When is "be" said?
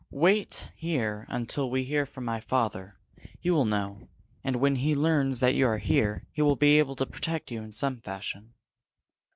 6.55-6.79